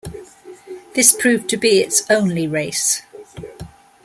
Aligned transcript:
This 0.95 1.13
proved 1.15 1.47
to 1.51 1.57
be 1.57 1.79
its 1.79 2.09
only 2.09 2.47
race. 2.47 3.03